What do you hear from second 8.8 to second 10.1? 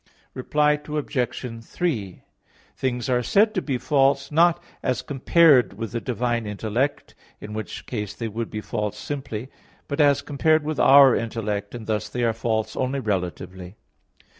simply, but